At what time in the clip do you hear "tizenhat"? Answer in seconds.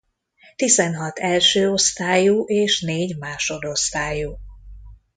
0.55-1.19